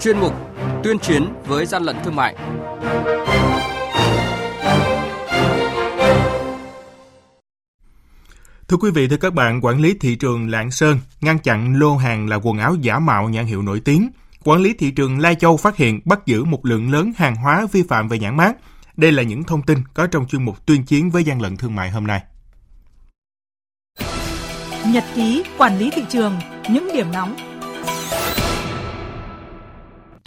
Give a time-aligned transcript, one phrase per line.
[0.00, 0.32] chuyên mục
[0.84, 2.36] Tuyên chiến với gian lận thương mại.
[8.68, 11.96] Thưa quý vị, thưa các bạn, quản lý thị trường Lạng Sơn ngăn chặn lô
[11.96, 14.10] hàng là quần áo giả mạo nhãn hiệu nổi tiếng.
[14.44, 17.66] Quản lý thị trường Lai Châu phát hiện bắt giữ một lượng lớn hàng hóa
[17.72, 18.56] vi phạm về nhãn mát.
[18.96, 21.74] Đây là những thông tin có trong chuyên mục tuyên chiến với gian lận thương
[21.74, 22.20] mại hôm nay.
[24.86, 26.38] Nhật ký quản lý thị trường,
[26.70, 27.36] những điểm nóng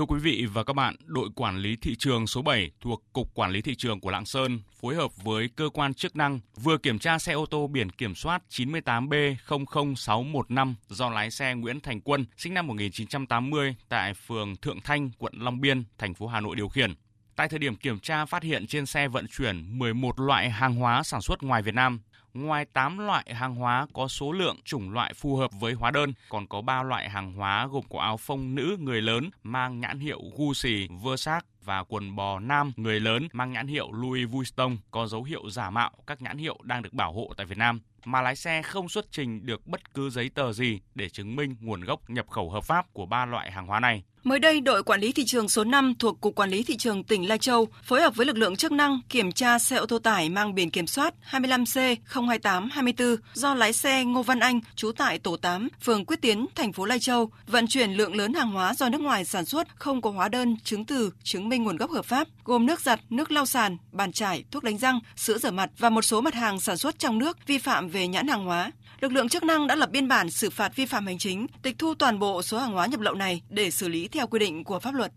[0.00, 3.34] Thưa quý vị và các bạn, đội quản lý thị trường số 7 thuộc Cục
[3.34, 6.78] Quản lý Thị trường của Lạng Sơn phối hợp với cơ quan chức năng vừa
[6.78, 12.26] kiểm tra xe ô tô biển kiểm soát 98B00615 do lái xe Nguyễn Thành Quân,
[12.36, 16.68] sinh năm 1980 tại phường Thượng Thanh, quận Long Biên, thành phố Hà Nội điều
[16.68, 16.94] khiển.
[17.36, 21.02] Tại thời điểm kiểm tra phát hiện trên xe vận chuyển 11 loại hàng hóa
[21.02, 22.00] sản xuất ngoài Việt Nam
[22.34, 26.12] Ngoài 8 loại hàng hóa có số lượng chủng loại phù hợp với hóa đơn,
[26.28, 29.98] còn có 3 loại hàng hóa gồm có áo phông nữ người lớn mang nhãn
[29.98, 35.06] hiệu Gucci, Versace và quần bò nam người lớn mang nhãn hiệu Louis Vuitton có
[35.06, 38.22] dấu hiệu giả mạo các nhãn hiệu đang được bảo hộ tại Việt Nam mà
[38.22, 41.84] lái xe không xuất trình được bất cứ giấy tờ gì để chứng minh nguồn
[41.84, 44.02] gốc nhập khẩu hợp pháp của ba loại hàng hóa này.
[44.24, 47.04] Mới đây, đội quản lý thị trường số 5 thuộc Cục Quản lý Thị trường
[47.04, 49.98] tỉnh Lai Châu phối hợp với lực lượng chức năng kiểm tra xe ô tô
[49.98, 55.36] tải mang biển kiểm soát 25C02824 do lái xe Ngô Văn Anh, trú tại tổ
[55.36, 58.88] 8, phường Quyết Tiến, thành phố Lai Châu, vận chuyển lượng lớn hàng hóa do
[58.88, 62.04] nước ngoài sản xuất không có hóa đơn, chứng từ, chứng minh nguồn gốc hợp
[62.04, 65.70] pháp, gồm nước giặt, nước lau sàn, bàn chải, thuốc đánh răng, sữa rửa mặt
[65.78, 68.70] và một số mặt hàng sản xuất trong nước vi phạm về nhãn hàng hóa
[69.00, 71.78] lực lượng chức năng đã lập biên bản xử phạt vi phạm hành chính, tịch
[71.78, 74.64] thu toàn bộ số hàng hóa nhập lậu này để xử lý theo quy định
[74.64, 75.12] của pháp luật.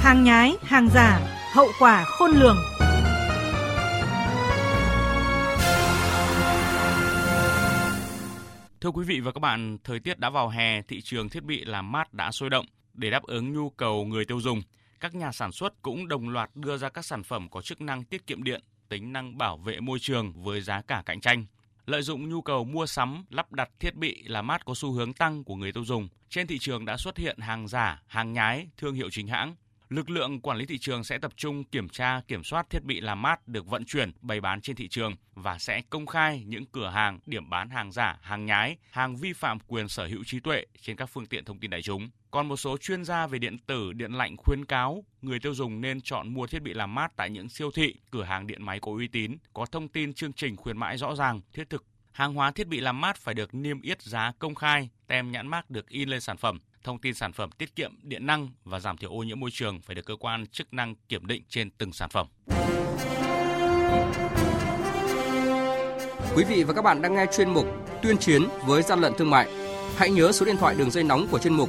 [0.00, 1.20] Hàng nhái, hàng giả,
[1.52, 2.56] hậu quả khôn lường.
[8.80, 11.64] Thưa quý vị và các bạn, thời tiết đã vào hè, thị trường thiết bị
[11.64, 12.66] làm mát đã sôi động.
[12.94, 14.62] Để đáp ứng nhu cầu người tiêu dùng,
[15.00, 18.04] các nhà sản xuất cũng đồng loạt đưa ra các sản phẩm có chức năng
[18.04, 21.46] tiết kiệm điện, tính năng bảo vệ môi trường với giá cả cạnh tranh.
[21.86, 25.12] Lợi dụng nhu cầu mua sắm, lắp đặt thiết bị làm mát có xu hướng
[25.12, 28.68] tăng của người tiêu dùng, trên thị trường đã xuất hiện hàng giả, hàng nhái,
[28.76, 29.54] thương hiệu chính hãng.
[29.88, 33.00] Lực lượng quản lý thị trường sẽ tập trung kiểm tra, kiểm soát thiết bị
[33.00, 36.66] làm mát được vận chuyển, bày bán trên thị trường và sẽ công khai những
[36.66, 40.40] cửa hàng, điểm bán hàng giả, hàng nhái, hàng vi phạm quyền sở hữu trí
[40.40, 42.10] tuệ trên các phương tiện thông tin đại chúng.
[42.30, 45.80] Còn một số chuyên gia về điện tử, điện lạnh khuyến cáo người tiêu dùng
[45.80, 48.80] nên chọn mua thiết bị làm mát tại những siêu thị, cửa hàng điện máy
[48.80, 51.84] có uy tín, có thông tin chương trình khuyến mãi rõ ràng, thiết thực.
[52.12, 55.46] Hàng hóa thiết bị làm mát phải được niêm yết giá công khai, tem nhãn
[55.46, 56.60] mát được in lên sản phẩm.
[56.84, 59.80] Thông tin sản phẩm tiết kiệm điện năng và giảm thiểu ô nhiễm môi trường
[59.80, 62.26] phải được cơ quan chức năng kiểm định trên từng sản phẩm.
[66.36, 67.66] Quý vị và các bạn đang nghe chuyên mục
[68.02, 69.48] Tuyên chiến với gian lận thương mại.
[69.96, 71.68] Hãy nhớ số điện thoại đường dây nóng của chuyên mục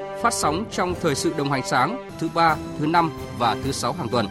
[0.21, 3.93] phát sóng trong thời sự đồng hành sáng thứ ba, thứ năm và thứ sáu
[3.93, 4.27] hàng tuần.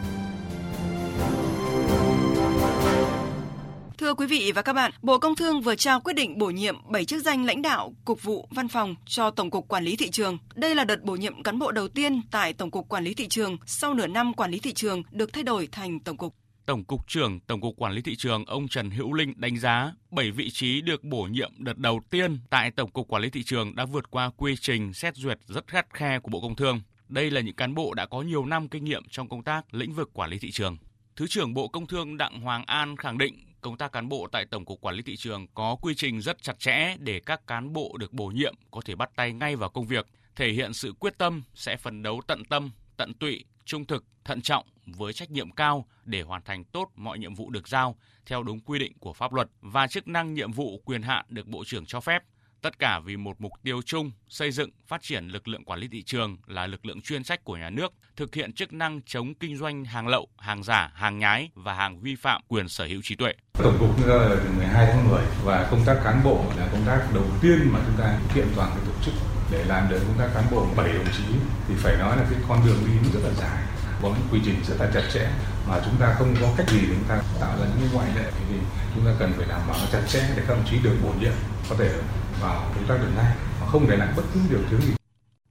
[3.97, 6.75] Thưa quý vị và các bạn, Bộ Công Thương vừa trao quyết định bổ nhiệm
[6.87, 10.09] 7 chức danh lãnh đạo, cục vụ, văn phòng cho Tổng cục Quản lý thị
[10.09, 10.37] trường.
[10.55, 13.27] Đây là đợt bổ nhiệm cán bộ đầu tiên tại Tổng cục Quản lý thị
[13.27, 16.35] trường sau nửa năm quản lý thị trường được thay đổi thành Tổng cục.
[16.65, 19.93] Tổng cục trưởng Tổng cục Quản lý thị trường ông Trần Hữu Linh đánh giá
[20.11, 23.43] 7 vị trí được bổ nhiệm đợt đầu tiên tại Tổng cục Quản lý thị
[23.43, 26.81] trường đã vượt qua quy trình xét duyệt rất khắt khe của Bộ Công Thương.
[27.09, 29.93] Đây là những cán bộ đã có nhiều năm kinh nghiệm trong công tác lĩnh
[29.93, 30.77] vực quản lý thị trường.
[31.15, 34.45] Thứ trưởng Bộ Công Thương Đặng Hoàng An khẳng định công tác cán bộ tại
[34.45, 37.73] Tổng cục Quản lý thị trường có quy trình rất chặt chẽ để các cán
[37.73, 40.93] bộ được bổ nhiệm có thể bắt tay ngay vào công việc, thể hiện sự
[40.99, 45.31] quyết tâm sẽ phấn đấu tận tâm, tận tụy, trung thực, thận trọng với trách
[45.31, 47.95] nhiệm cao để hoàn thành tốt mọi nhiệm vụ được giao
[48.25, 51.47] theo đúng quy định của pháp luật và chức năng nhiệm vụ quyền hạn được
[51.47, 52.23] Bộ trưởng cho phép
[52.61, 55.87] Tất cả vì một mục tiêu chung, xây dựng, phát triển lực lượng quản lý
[55.87, 59.33] thị trường là lực lượng chuyên trách của nhà nước, thực hiện chức năng chống
[59.39, 63.01] kinh doanh hàng lậu, hàng giả, hàng nhái và hàng vi phạm quyền sở hữu
[63.03, 63.33] trí tuệ.
[63.53, 66.83] Tổng cục ra là từ 12 tháng 10 và công tác cán bộ là công
[66.85, 69.99] tác đầu tiên mà chúng ta thực hiện toàn cái tổ chức để làm được
[70.07, 71.23] công tác cán bộ bảy đồng chí
[71.67, 73.63] thì phải nói là cái con đường đi rất là dài
[74.01, 75.31] có những quy trình rất là chặt chẽ
[75.67, 78.31] mà chúng ta không có cách gì để chúng ta tạo ra những ngoại lệ
[78.31, 78.55] thì
[78.95, 81.33] chúng ta cần phải đảm bảo chặt chẽ để các đồng chí được bổ nhiệm
[81.69, 82.01] có thể
[82.41, 84.93] vào công tác được ngay mà không để lại bất cứ điều thiếu gì.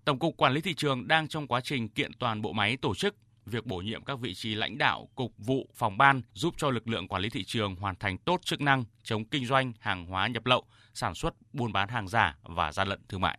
[0.04, 2.94] Tổng cục Quản lý thị trường đang trong quá trình kiện toàn bộ máy tổ
[2.94, 6.70] chức việc bổ nhiệm các vị trí lãnh đạo, cục vụ, phòng ban giúp cho
[6.70, 10.06] lực lượng quản lý thị trường hoàn thành tốt chức năng chống kinh doanh hàng
[10.06, 10.64] hóa nhập lậu,
[10.94, 13.38] sản xuất buôn bán hàng giả và gian lận thương mại.